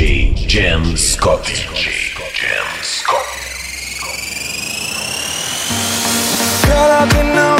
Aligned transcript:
DJ 0.00 0.32
Jam 0.46 0.96
Scott. 0.96 1.44
DJ 1.44 1.92
Scott. 2.82 3.20
Girl, 6.64 6.90
I've 6.90 7.10
been 7.10 7.59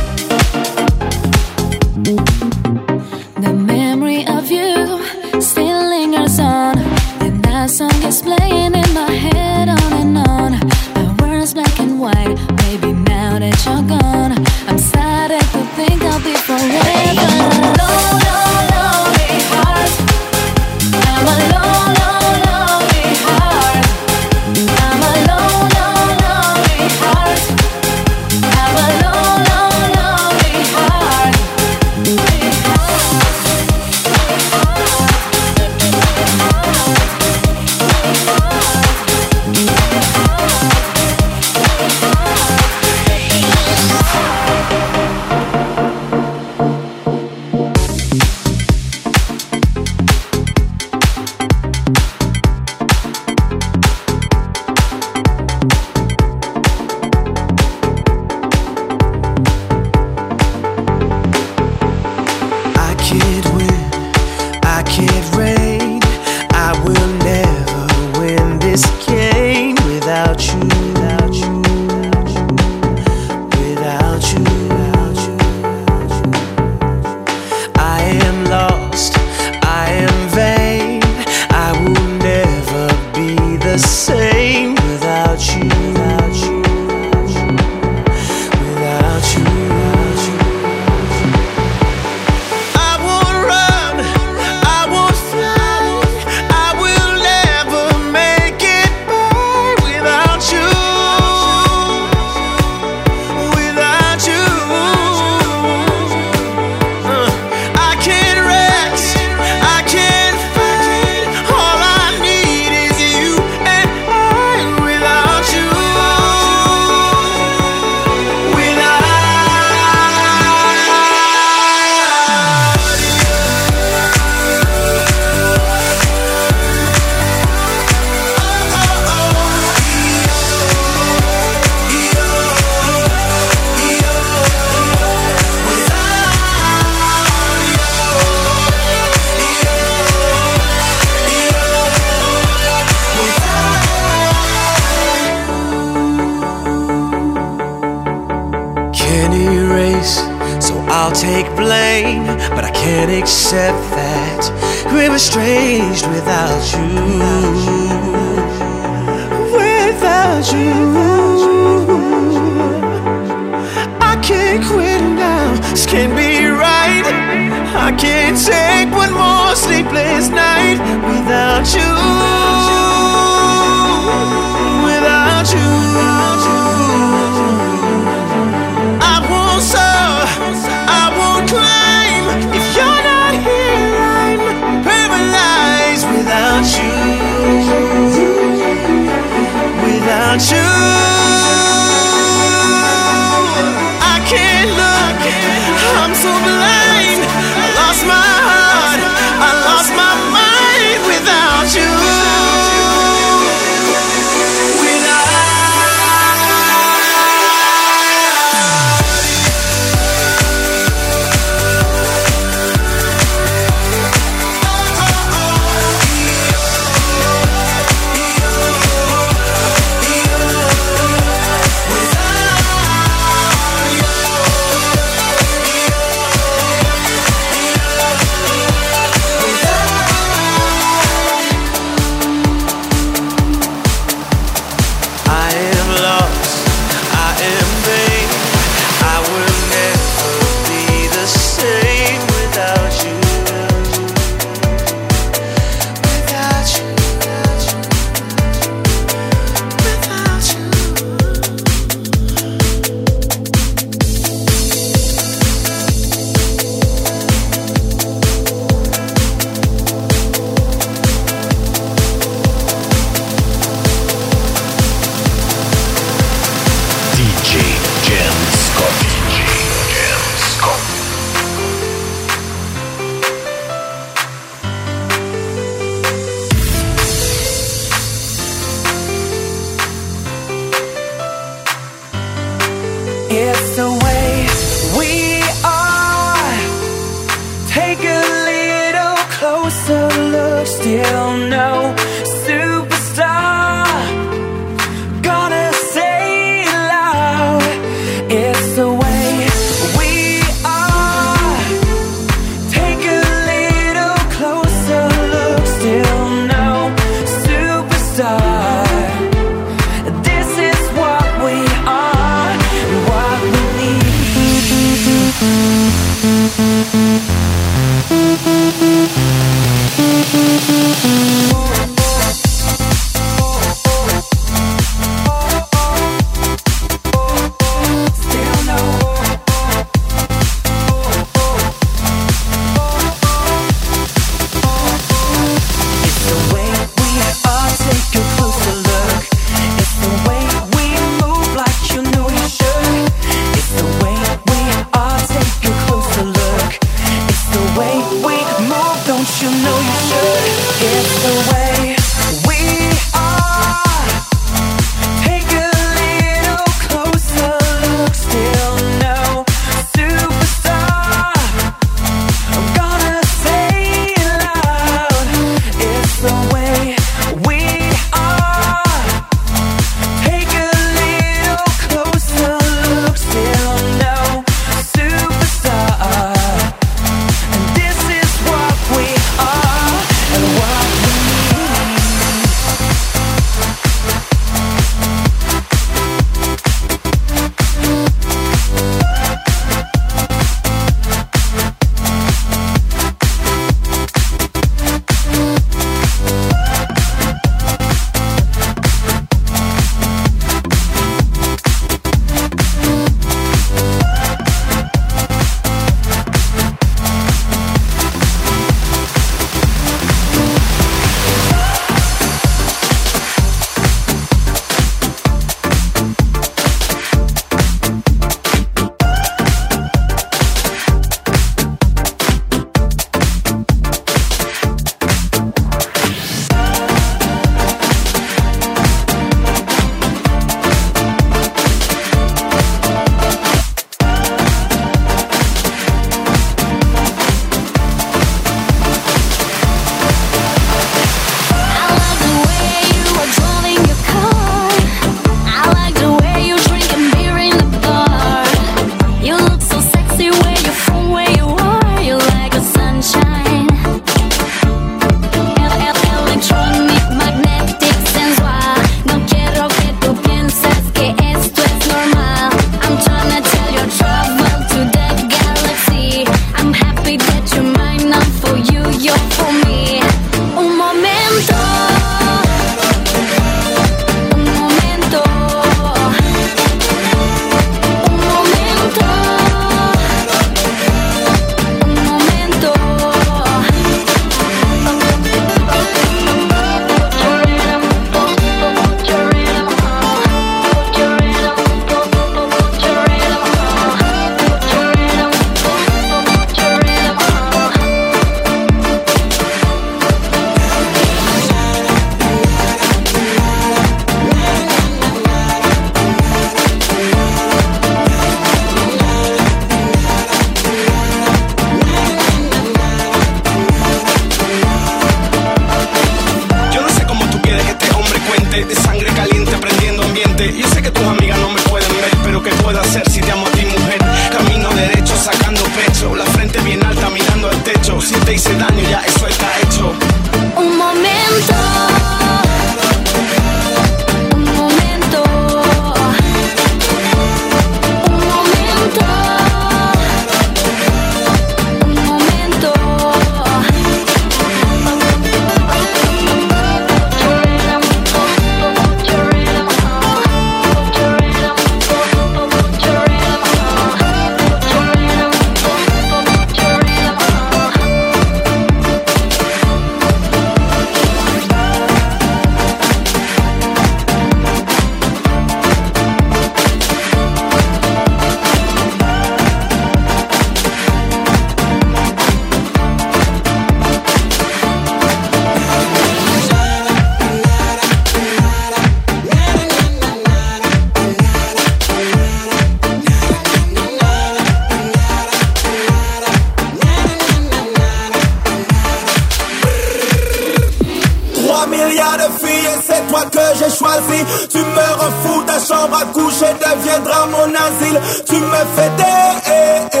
ma 596.01 596.11
couche 596.11 596.55
deviendra 596.59 597.25
mon 597.27 597.53
asile. 597.55 597.99
Tu 598.25 598.35
me 598.35 598.61
fais 598.75 598.89
des. 598.97 599.51
Eh, 599.51 599.97
eh. 599.97 600.00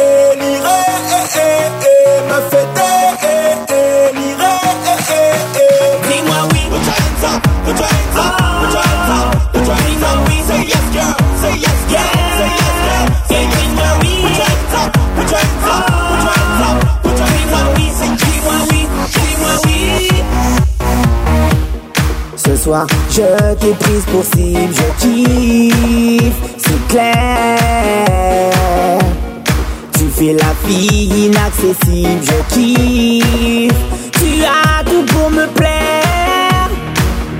Je 23.13 23.53
t'ai 23.55 23.73
prise 23.73 24.05
pour 24.09 24.23
cible, 24.23 24.73
je 24.73 24.87
kiffe, 25.01 26.33
c'est 26.57 26.87
clair. 26.87 28.47
Tu 29.97 30.05
fais 30.15 30.31
la 30.31 30.53
fille 30.65 31.25
inaccessible, 31.25 32.21
je 32.23 32.55
kiffe. 32.55 33.75
Tu 34.13 34.45
as 34.45 34.83
tout 34.85 35.03
pour 35.13 35.29
me 35.29 35.45
plaire. 35.47 36.69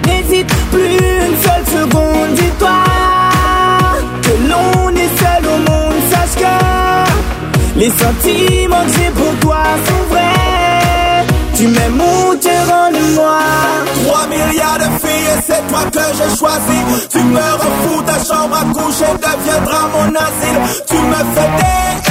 N'hésite 0.06 0.54
plus 0.72 0.98
une 0.98 1.38
seule 1.42 1.66
seconde, 1.66 2.34
dis-toi 2.36 2.84
que 4.24 4.34
l'on 4.50 4.90
est 4.90 5.18
seul 5.20 5.46
au 5.48 5.58
monde. 5.72 6.02
Sache 6.12 6.36
que 6.44 7.80
les 7.80 7.92
sentiments 7.92 8.86
que 8.88 8.92
j'ai 8.98 9.12
pour 9.12 9.34
toi 9.40 9.64
sont 9.88 10.04
vrais. 10.10 11.26
Tu 11.56 11.68
m'aimes 11.68 12.02
ou 12.02 12.36
tu 12.36 12.50
rends 12.70 12.92
moi 13.16 13.40
3 14.04 14.28
milliards 14.28 14.80
de 14.80 14.91
c'est 15.52 15.68
toi 15.68 15.84
que 15.92 16.00
j'ai 16.18 16.38
choisi. 16.38 16.80
Tu 17.10 17.20
me 17.20 17.40
refous 17.40 18.02
ta 18.04 18.18
chambre 18.24 18.56
à 18.56 18.66
coucher, 18.74 19.12
deviendra 19.26 19.82
mon 19.94 20.16
asile. 20.16 20.84
Tu 20.88 20.96
me 20.96 21.20
fais 21.34 21.50
des 21.58 22.11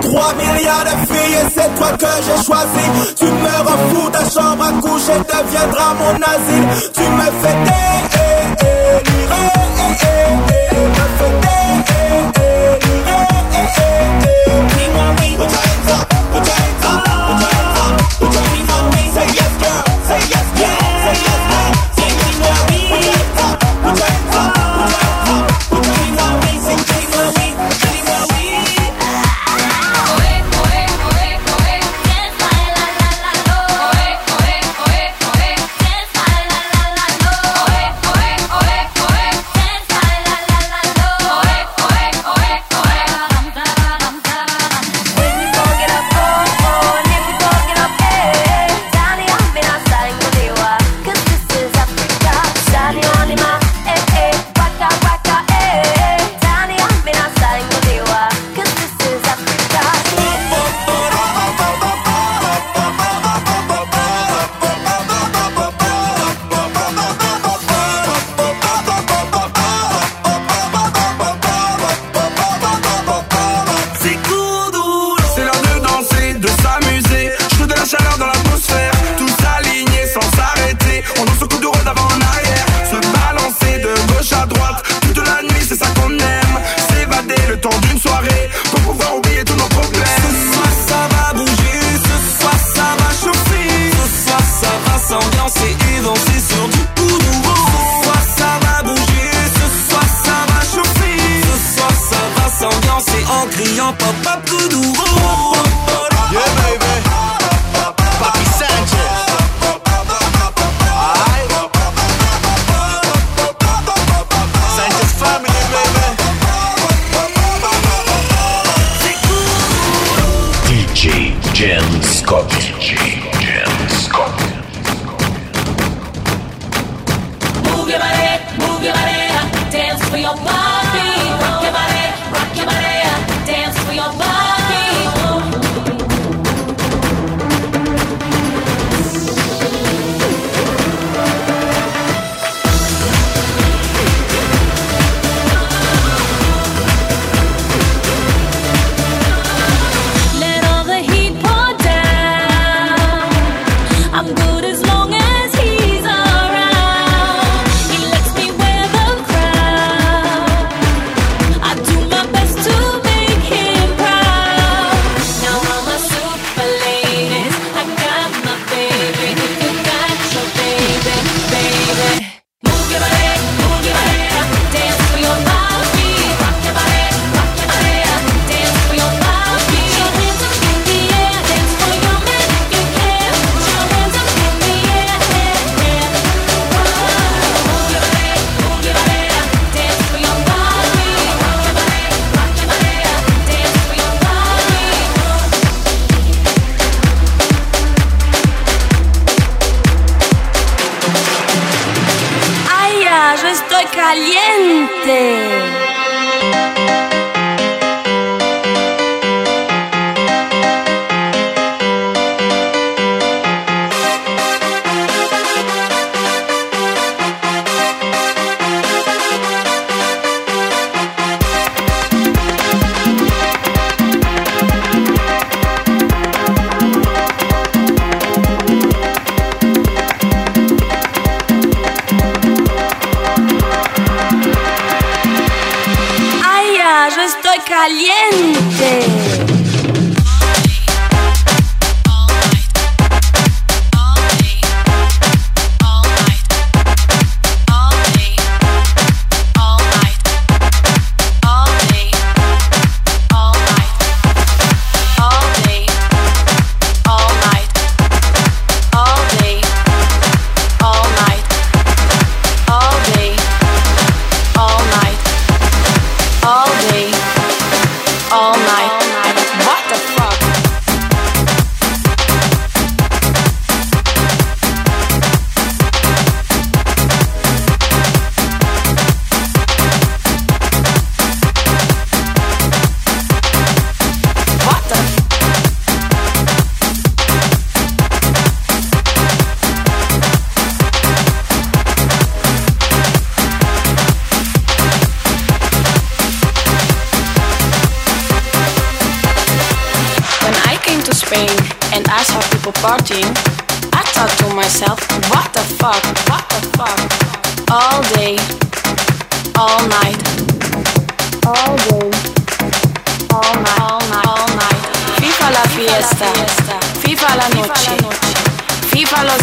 3 0.00 0.34
milliards 0.34 0.84
de 0.84 1.12
filles 1.12 1.34
et 1.34 1.48
c'est 1.52 1.74
toi 1.74 1.90
que 1.98 2.06
j'ai 2.24 2.40
choisi. 2.46 2.84
Tu 3.16 3.24
me 3.24 3.54
refous 3.68 4.10
ta 4.10 4.20
chambre 4.30 4.62
à 4.62 4.72
coucher 4.80 5.18
deviendra 5.26 5.94
mon 5.94 6.14
asile. 6.14 6.90
Tu 6.94 7.02
me 7.02 7.26
fais 7.40 7.56
des 7.64 8.17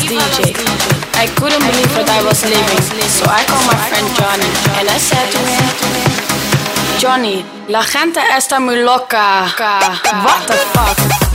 DJ. 0.02 0.56
I 1.16 1.28
couldn't 1.38 1.62
believe 1.62 1.92
what 1.96 2.10
I 2.10 2.22
was 2.24 2.44
living, 2.44 2.82
so 3.08 3.26
I 3.30 3.44
called 3.46 3.66
my 3.68 3.78
friend 3.90 4.08
Johnny 4.18 4.50
and 4.80 4.90
I 4.90 4.98
said 4.98 5.28
to 5.32 5.38
him, 5.38 5.66
Johnny, 7.00 7.46
la 7.68 7.84
gente 7.84 8.20
está 8.36 8.60
muy 8.60 8.78
loca. 8.84 9.46
What 10.24 10.48
the 10.48 10.56
fuck? 10.74 11.35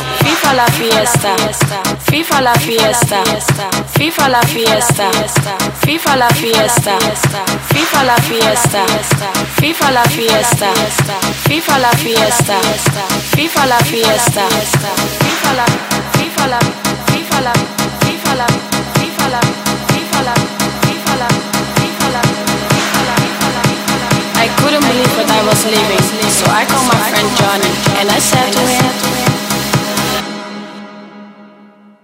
FIFA 0.19 0.53
la 0.53 0.65
fiesta, 0.65 1.35
FIFA 2.09 2.41
la 2.41 2.53
fiesta, 2.53 3.23
FIFA 3.97 4.29
la 4.29 4.41
fiesta, 4.41 5.09
FIFA 5.85 6.15
la 6.15 6.27
fiesta, 6.29 6.97
FIFA 7.75 8.03
la 8.03 8.15
fiesta, 8.17 8.85
FIFA 9.59 9.91
la 9.91 10.03
fiesta, 10.03 10.73
FIFA 11.47 11.79
la 11.79 11.91
fiesta, 11.91 12.57
FIFA 13.35 13.65
la 13.65 13.77
fiesta, 13.79 14.43
FIFA 15.19 15.53
la, 15.55 15.65
FIFA 16.17 16.47
la, 16.47 16.59
FIFA 17.07 17.41
la, 17.41 17.53
FIFA 18.11 18.35
la, 18.35 18.35
FIFA 18.35 18.35
la, 18.35 18.47
FIFA 18.99 19.27
la, 19.29 19.39
FIFA 19.95 20.27
la, 20.27 20.33
FIFA 20.81 21.15
la, 21.15 21.31
I 24.43 24.47
couldn't 24.57 24.81
believe 24.81 25.13
what 25.17 25.29
I 25.29 25.41
was 25.47 25.65
living, 25.65 26.03
so 26.29 26.45
I 26.51 26.65
called 26.65 26.87
my 26.87 26.99
friend 27.09 27.29
Johnny 27.37 27.71
and 27.99 28.09
I 28.09 28.19
said 28.19 28.51
to 28.53 28.59
him. 28.59 29.30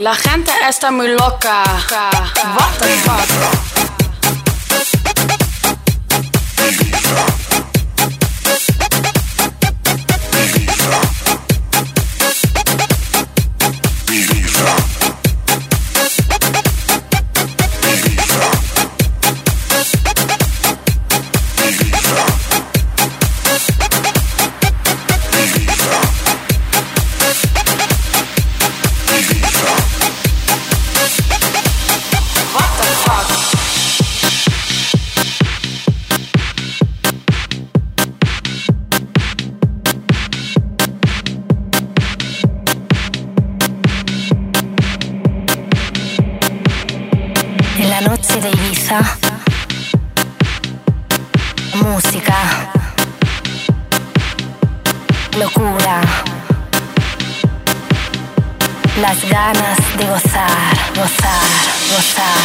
La 0.00 0.14
gente 0.16 0.50
está 0.68 0.90
muy 0.90 1.08
loca. 1.08 1.62
Gozar, 60.14 60.76
gozar, 60.94 61.50
gozar. 61.90 62.38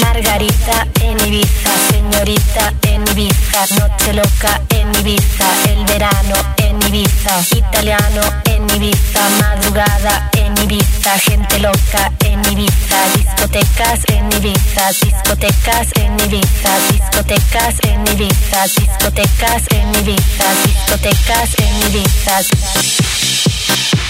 Margarita 0.00 0.86
en 1.02 1.18
Ibiza, 1.26 1.72
señorita 1.90 2.72
en 2.82 3.02
Ibiza, 3.08 3.66
noche 3.80 4.12
loca 4.12 4.60
en 4.68 4.94
Ibiza, 4.94 5.46
el 5.70 5.84
verano 5.86 6.36
en 6.58 6.80
Ibiza, 6.82 7.34
italiano 7.56 8.22
en 8.44 8.62
Ibiza, 8.76 9.22
madrugada 9.40 10.30
en 10.34 10.56
Ibiza, 10.62 11.18
gente 11.18 11.58
loca 11.58 12.12
en 12.24 12.44
Ibiza, 12.52 12.98
discotecas 13.16 14.00
en 14.06 14.32
Ibiza, 14.32 14.92
discotecas 15.02 15.88
en 15.96 16.14
Ibiza, 16.20 16.70
discotecas 16.92 17.74
en 17.82 18.06
Ibiza, 18.06 18.62
discotecas 18.78 19.64
en 19.70 19.94
Ibiza, 19.96 20.46
discotecas 20.64 21.50
en 21.58 21.88
Ibiza. 21.88 22.36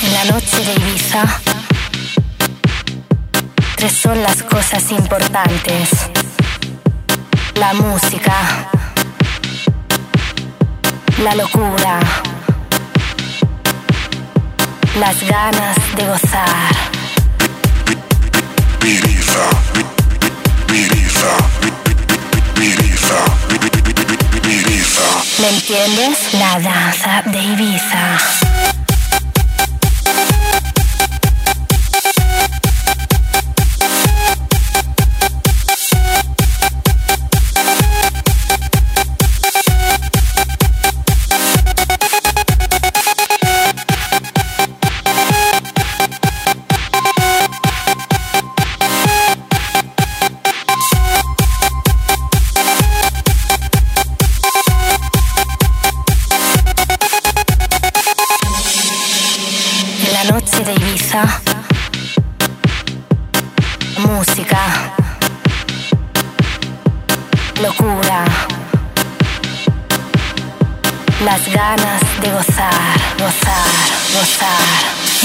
En 0.02 0.12
la 0.12 0.24
noche 0.24 0.58
de 0.64 0.72
Ibiza 0.74 1.59
tres 3.80 3.92
son 3.92 4.22
las 4.22 4.42
cosas 4.42 4.90
importantes. 4.90 5.88
La 7.54 7.72
música, 7.72 8.68
la 11.22 11.34
locura, 11.34 11.98
las 14.98 15.22
ganas 15.26 15.76
de 15.96 16.06
gozar. 16.06 16.76
¿Me 25.40 25.48
entiendes? 25.48 26.34
La 26.34 26.60
danza 26.60 27.22
de 27.24 27.42
Ibiza. 27.42 28.18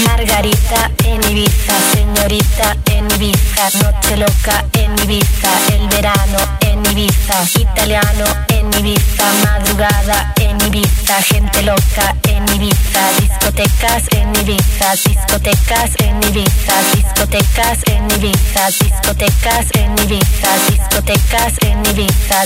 Margarita 0.06 0.90
en 1.04 1.22
Ibiza, 1.30 1.74
señorita 1.92 2.76
en 2.92 3.10
Ibiza, 3.10 3.68
noche 3.82 4.16
loca 4.16 4.64
en 4.72 4.92
Ibiza, 5.04 5.50
el 5.72 5.88
verano 5.88 6.38
en 6.60 6.84
Ibiza, 6.86 7.44
italiano 7.60 8.24
en 8.48 8.72
Ibiza, 8.78 9.24
madrugada 9.44 10.32
en 10.40 10.60
Ibiza, 10.62 11.22
gente 11.22 11.62
loca 11.62 12.14
en 12.28 12.48
Ibiza, 12.54 13.00
discotecas 13.20 14.04
en 14.12 14.34
Ibiza, 14.36 14.92
discotecas 15.04 15.90
en 15.98 16.22
Ibiza, 16.22 16.74
discotecas 16.94 17.78
en 17.86 18.10
Ibiza, 18.10 18.66
discotecas 18.84 19.66
en 19.74 19.98
Ibiza, 19.98 20.48
discotecas 20.70 21.52
en 21.60 21.86
Ibiza. 21.86 22.44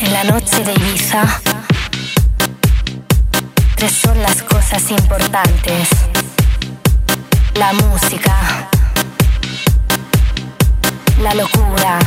En 0.00 0.12
la 0.12 0.24
noche 0.24 0.64
de 0.64 0.72
Ibiza, 0.72 1.40
son 3.88 4.20
las 4.22 4.42
cosas 4.42 4.90
importantes. 4.90 5.88
La 7.54 7.72
música, 7.72 8.68
la 11.20 11.34
locura, 11.34 11.98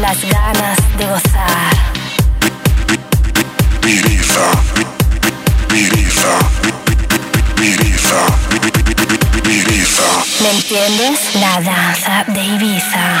las 0.00 0.20
ganas 0.28 0.78
de 0.98 1.06
gozar. 1.06 1.72
Ibiza, 3.86 4.50
Ibiza, 5.70 6.38
Ibiza. 7.62 8.20
¿Me 10.42 10.50
entiendes? 10.50 11.34
La 11.36 11.60
danza 11.60 12.24
de 12.28 12.44
Ibiza. 12.44 13.20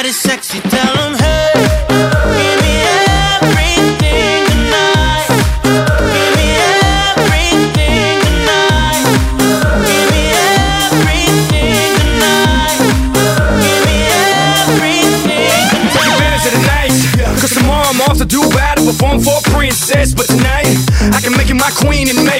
somebody 0.00 0.12
sexy, 0.12 0.60
tell 0.60 0.94
them, 0.94 1.14
hey, 1.18 1.52
give 2.40 2.56
me 2.64 2.72
everything 3.36 4.46
tonight. 4.48 5.28
Give 6.16 6.32
me 6.40 6.48
everything 7.12 8.16
tonight. 8.24 9.04
Give 9.84 10.08
me 10.08 10.22
everything 10.80 11.90
tonight. 12.00 12.80
Give 13.60 13.80
me 13.84 13.96
everything 14.56 15.68
of 17.28 17.40
the 17.42 17.48
tomorrow 17.52 17.88
I'm 17.92 18.00
off 18.00 18.16
to 18.18 18.24
do 18.24 18.40
battle, 18.56 18.86
perform 18.86 19.20
for 19.20 19.36
a 19.36 19.42
princess. 19.50 20.14
But 20.14 20.26
tonight, 20.28 20.80
I 21.12 21.20
can 21.20 21.36
make 21.36 21.50
you 21.50 21.56
my 21.56 21.70
queen 21.76 22.08
and 22.08 22.24
make 22.24 22.39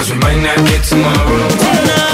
Cause 0.00 0.12
we 0.12 0.18
might 0.18 0.40
not 0.40 0.56
get 0.66 0.82
tomorrow. 0.82 1.48
tonight. 1.50 2.09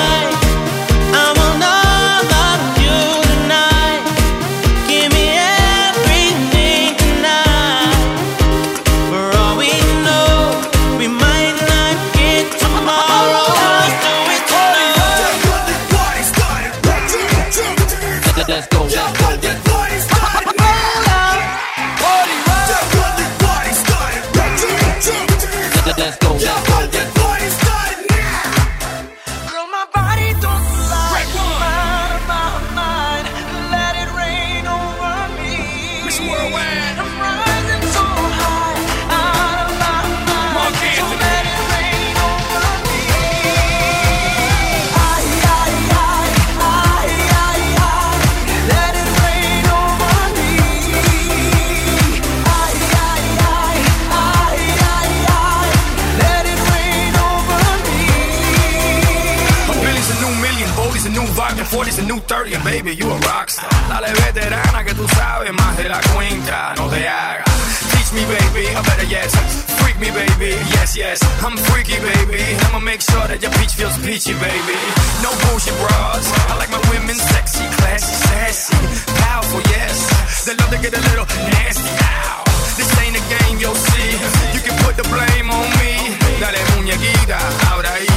40's 61.97 61.99
a 61.99 62.07
new 62.07 62.21
30, 62.21 62.57
baby, 62.65 62.95
you 62.95 63.07
a 63.11 63.19
rockstar. 63.21 63.71
Dale 63.89 64.13
veterana 64.13 64.85
que 64.85 64.95
tú 64.95 65.07
sabes 65.09 65.53
más 65.53 65.77
de 65.77 65.89
la 65.89 66.01
cuenta, 66.15 66.75
no 66.77 66.89
te 66.89 67.07
hagas. 67.09 67.45
Teach 67.93 68.13
me, 68.13 68.25
baby, 68.25 68.67
or 68.77 68.83
better 68.83 69.07
yes, 69.09 69.35
freak 69.81 69.99
me, 69.99 70.11
baby, 70.11 70.57
yes, 70.73 70.97
yes. 70.97 71.21
I'm 71.43 71.57
freaky, 71.57 71.99
baby. 72.01 72.43
I'ma 72.67 72.81
make 72.81 73.01
sure 73.01 73.27
that 73.29 73.41
your 73.41 73.53
peach 73.53 73.75
feels 73.75 73.97
peachy, 73.99 74.35
baby. 74.35 74.77
No 75.23 75.31
bullshit 75.47 75.75
bras. 75.81 76.25
I 76.51 76.57
like 76.59 76.71
my 76.71 76.83
women 76.91 77.17
sexy, 77.17 77.65
classy, 77.79 78.15
sassy, 78.29 78.77
powerful, 79.23 79.61
yes. 79.73 80.45
They 80.45 80.55
love 80.55 80.71
to 80.71 80.79
get 80.79 80.93
a 80.93 81.03
little 81.11 81.27
nasty. 81.53 81.91
Ow. 82.03 82.45
This 82.77 82.91
ain't 83.01 83.17
a 83.17 83.25
game, 83.33 83.59
you'll 83.59 83.75
see. 83.75 84.11
You 84.55 84.61
can 84.61 84.77
put 84.85 84.97
the 84.97 85.07
blame 85.09 85.51
on 85.51 85.69
me. 85.81 86.17
Dale 86.41 86.61
muñequita, 86.77 87.39
ahora 87.71 87.89
ahí, 87.89 88.09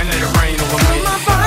and 0.00 0.08
let 0.08 0.22
it 0.22 0.32
rain 0.40 0.60
over 0.60 0.80
me. 0.88 1.37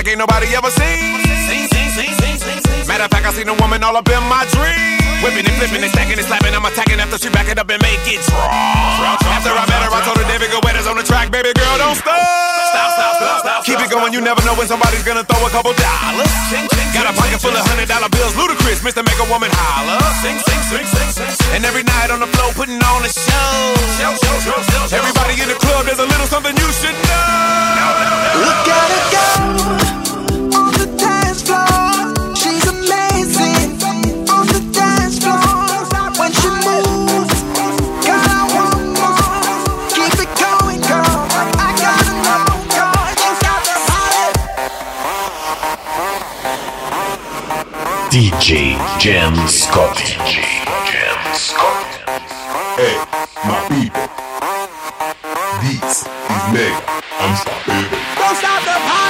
Like 0.00 0.08
ain't 0.08 0.18
nobody 0.18 0.46
ever 0.56 0.70
seen. 0.70 1.20
Matter 2.88 3.04
of 3.04 3.10
fact, 3.10 3.26
I 3.26 3.32
seen 3.32 3.48
a 3.48 3.54
woman 3.54 3.84
all 3.84 3.96
up 3.96 4.08
in 4.08 4.22
my 4.28 4.46
dream. 4.50 4.99
Whipping 5.20 5.44
and 5.44 5.56
flipping 5.60 5.84
and 5.84 5.92
stacking 5.92 6.16
and 6.16 6.24
slapping. 6.24 6.56
I'm 6.56 6.64
attacking 6.64 6.96
after 6.96 7.20
she 7.20 7.28
back 7.28 7.44
it 7.52 7.60
up 7.60 7.68
and 7.68 7.80
make 7.84 8.00
it 8.08 8.24
drop. 8.24 9.20
After 9.28 9.52
I 9.52 9.68
met 9.68 9.84
her, 9.84 9.92
I 9.92 10.00
told 10.00 10.16
her 10.16 10.24
David 10.24 10.48
Guetta's 10.48 10.88
on 10.88 10.96
the 10.96 11.04
track. 11.04 11.28
Baby 11.28 11.52
girl, 11.52 11.76
don't 11.76 11.92
stop. 11.92 12.16
Stop, 12.16 12.90
stop, 12.96 13.12
stop, 13.20 13.36
stop. 13.44 13.60
Keep 13.68 13.84
it 13.84 13.90
going, 13.92 14.16
you 14.16 14.24
never 14.24 14.40
know 14.48 14.56
when 14.56 14.64
somebody's 14.64 15.04
gonna 15.04 15.20
throw 15.24 15.44
a 15.44 15.52
couple 15.52 15.76
dollars. 15.76 16.32
Got 16.96 17.04
a 17.04 17.12
pocket 17.12 17.36
full 17.36 17.52
of 17.52 17.60
hundred 17.68 17.92
dollar 17.92 18.08
bills, 18.08 18.32
Ludacris, 18.32 18.80
Mr. 18.80 19.04
Make 19.04 19.20
a 19.20 19.28
Woman 19.28 19.52
holler. 19.52 20.00
Sing, 20.24 20.40
sing, 20.40 20.62
sing, 20.72 20.86
sing, 20.88 21.10
sing. 21.12 21.52
And 21.52 21.68
every 21.68 21.84
night 21.84 22.08
on 22.08 22.24
the 22.24 22.30
floor, 22.32 22.56
putting 22.56 22.80
on 22.80 23.04
a 23.04 23.10
show. 23.12 23.76
Everybody 24.88 25.36
in 25.36 25.52
the 25.52 25.58
club, 25.60 25.84
there's 25.84 26.00
a 26.00 26.08
little 26.08 26.28
something 26.32 26.56
you 26.56 26.68
should 26.72 26.96
know. 26.96 28.40
Look 28.40 28.64
at 28.72 28.88
her 28.88 29.04
go 29.12 29.26
on 30.56 30.72
the 30.80 30.88
dance 30.96 31.44
floor. 31.44 32.19
DJ 48.10 48.74
Jam 48.98 49.36
Scott. 49.46 49.96
DJ 49.96 50.42
Jam 50.90 51.32
Scott. 51.32 51.86
Hey, 52.74 52.96
my 53.46 53.62
people. 53.68 54.08
This 55.62 56.02
is 56.02 56.08
mega 56.52 56.82
unstoppable. 57.20 57.98
Don't 58.18 58.36
stop 58.36 58.62
the 58.64 58.74
party. 58.90 59.09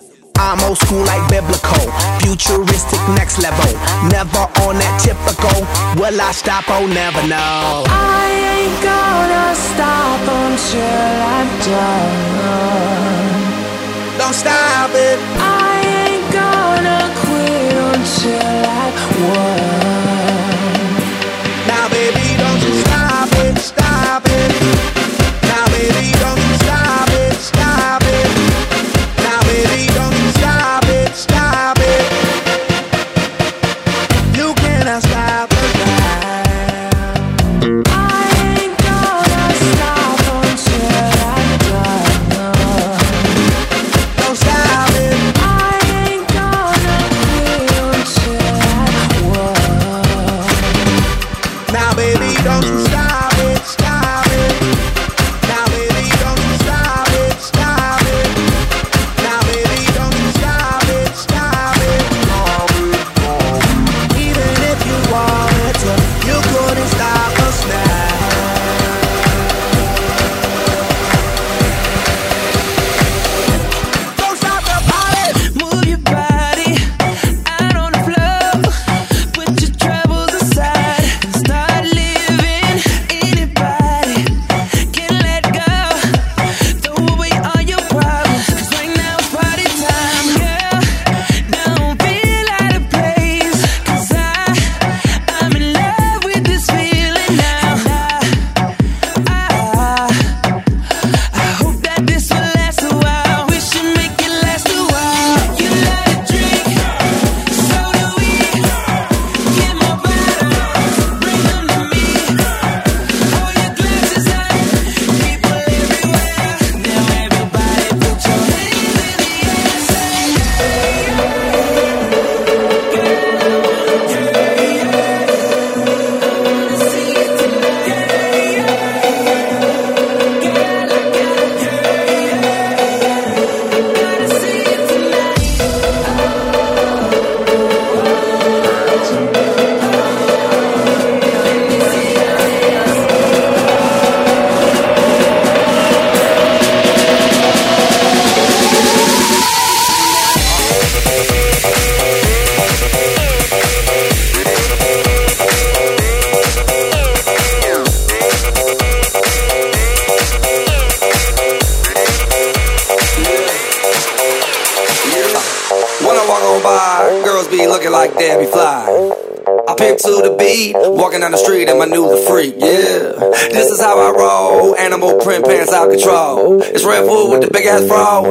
I'm 0.41 0.59
old 0.65 0.79
school 0.79 1.05
like 1.05 1.21
biblical, 1.29 1.85
futuristic 2.19 2.99
next 3.13 3.37
level. 3.39 3.71
Never 4.09 4.49
on 4.65 4.81
that 4.81 4.95
typical. 4.97 5.53
Will 6.01 6.19
I 6.19 6.31
stop? 6.33 6.65
Oh, 6.67 6.87
never 6.87 7.21
know. 7.29 7.85
I 7.85 8.25
ain't 8.57 8.81
gonna 8.81 9.53
stop 9.53 10.21
until 10.41 11.13
I'm 11.37 11.49
done. 11.61 12.31
Don't 14.17 14.33
stop 14.33 14.89
it. 14.97 15.19
I 15.37 15.77
ain't 16.09 16.25
gonna 16.33 17.13
quit 17.21 17.77
until 17.93 18.65
I 18.65 18.91
won. 19.21 19.90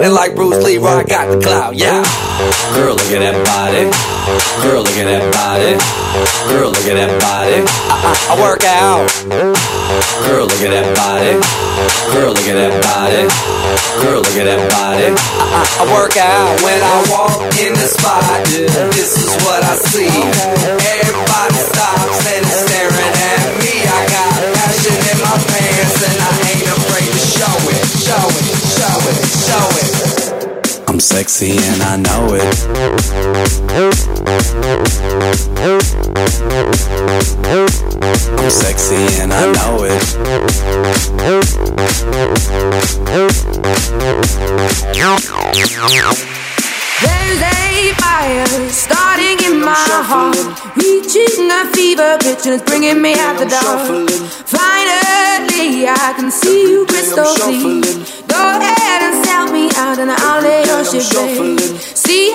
And 0.03 0.15
like 0.15 0.35
Bruce 0.35 0.65
Lee, 0.65 0.79
I 0.79 1.05
got 1.05 1.29
the 1.29 1.39
clout, 1.41 1.77
yeah. 1.77 2.01
Girl, 2.73 2.97
look 2.97 3.13
at 3.13 3.21
that 3.21 3.37
body. 3.45 3.85
Girl, 4.65 4.81
look 4.81 4.97
at 4.97 5.05
that 5.05 5.25
body. 5.29 5.77
Girl, 6.49 6.73
look 6.73 6.87
at 6.89 6.97
that 6.97 7.13
body. 7.21 7.61
I, 7.69 7.97
I, 8.01 8.13
I 8.33 8.35
work 8.41 8.65
out. 8.65 9.05
Girl, 10.25 10.49
look 10.49 10.63
at 10.65 10.73
that 10.73 10.89
body. 10.97 11.37
Girl, 12.17 12.33
look 12.33 12.49
at 12.49 12.57
that 12.57 12.75
body. 12.81 13.29
Girl, 14.01 14.25
look 14.25 14.37
at 14.41 14.47
that 14.49 14.63
body. 14.73 15.09
I, 15.13 15.45
I, 15.53 15.63
I 15.81 15.85
work 15.93 16.17
out 16.17 16.49
when 16.65 16.81
I 16.81 16.97
walk 17.13 17.45
in 17.61 17.73
the 17.77 17.89
spot. 17.89 18.25
This 18.49 19.21
is 19.21 19.33
what 19.45 19.61
I 19.61 19.77
see. 19.77 20.09
Everybody 20.09 21.59
stops 21.61 22.25
and 22.25 22.45
is 22.49 22.57
staring 22.65 23.15
at 23.21 23.45
me. 23.61 23.75
I 23.85 24.01
got 24.09 24.33
passion 24.57 24.97
in 24.97 25.19
my 25.21 25.37
pants 25.37 25.99
and 26.09 26.17
I 26.25 26.33
ain't 26.57 26.69
afraid 26.73 27.11
to 27.13 27.21
show 27.21 27.57
it, 27.69 27.80
I'm 31.01 31.03
sexy 31.03 31.57
and 31.57 31.83
I 31.83 31.97
know 31.97 32.35
it. 32.35 32.43
I'm 38.39 38.51
sexy 38.51 39.23
and 39.23 39.33
I 39.33 39.51
know 39.51 39.85
it. 46.25 46.40
There's 47.03 47.41
a 47.41 47.93
fire 48.03 48.47
starting 48.69 49.39
in 49.49 49.61
my 49.61 49.89
heart, 50.11 50.37
reaching 50.77 51.51
a 51.51 51.65
fever 51.73 52.19
pitch 52.21 52.47
and 52.47 52.55
it's 52.55 52.65
bringing 52.65 53.01
me 53.01 53.15
out 53.15 53.39
the 53.39 53.47
dark. 53.47 54.11
Finally, 54.47 55.89
I 55.89 56.13
can 56.17 56.31
see 56.31 56.71
you 56.71 56.87
crystal 56.87 57.25
clear. 57.25 57.81
Go 58.29 58.43
ahead 58.59 59.01
and 59.07 59.25
sell 59.25 59.47
me 59.53 59.71
out, 59.77 59.99
and 59.99 60.11
I'll 60.11 60.43
lay 60.43 60.65
your 60.65 60.85
shit 60.85 61.09
bare. 61.13 61.59
See, 61.97 62.35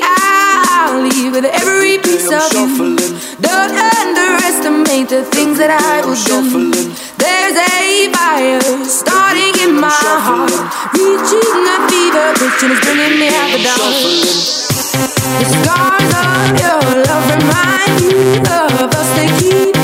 I'll 0.86 1.02
leave 1.02 1.32
with 1.32 1.46
every 1.46 1.98
piece 1.98 2.30
of 2.30 2.46
you. 2.54 2.96
Don't 3.42 3.74
underestimate 3.74 5.10
the 5.10 5.26
things 5.34 5.58
that 5.58 5.74
I 5.74 6.06
will 6.06 6.14
do. 6.14 6.70
There's 7.18 7.58
a 7.58 8.14
fire 8.14 8.62
starting 8.86 9.58
in 9.66 9.82
my 9.82 9.90
heart, 9.90 10.54
reaching 10.94 11.66
a 11.74 11.78
fever 11.90 12.28
pitch 12.38 12.62
and 12.62 12.72
it's 12.74 12.86
bringing 12.86 13.18
me 13.18 13.34
out 13.34 13.50
the 13.50 13.66
dark. 13.66 13.98
The 15.42 15.46
scars 15.58 16.12
of 16.22 16.54
your 16.62 16.86
love 17.02 17.26
remind 17.34 18.06
me 18.06 18.46
of 18.46 18.94
us. 18.94 19.10
They 19.18 19.30
keep 19.42 19.74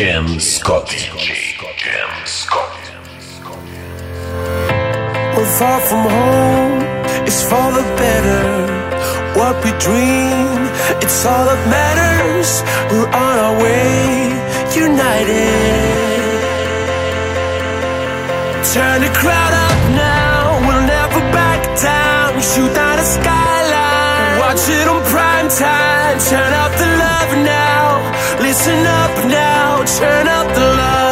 Jam 0.00 0.40
Scott. 0.40 0.88
Scott. 2.24 2.72
We're 5.36 5.52
far 5.60 5.80
from 5.88 6.04
home, 6.08 6.80
it's 7.28 7.42
for 7.42 7.68
the 7.76 7.84
better. 8.00 8.46
What 9.36 9.62
we 9.62 9.72
dream, 9.76 10.60
it's 11.04 11.26
all 11.26 11.44
that 11.44 11.62
matters. 11.68 12.50
We're 12.90 13.12
on 13.12 13.36
our 13.44 13.56
way, 13.60 14.32
united. 14.72 15.68
Turn 18.72 18.98
the 19.04 19.12
crowd 19.20 19.54
up 19.68 19.80
now, 20.00 20.64
we'll 20.64 20.86
never 20.96 21.20
back 21.36 21.60
down. 21.76 22.40
Shoot 22.40 22.72
down 22.72 22.98
a 22.98 23.04
skyline, 23.04 24.38
watch 24.40 24.64
it 24.64 24.88
on 24.88 25.02
prime 25.12 25.48
time. 25.50 26.16
Turn 26.32 26.52
up 26.64 26.72
the 26.80 26.89
turn 29.86 30.28
up 30.28 30.54
the 30.54 30.60
light. 30.60 31.09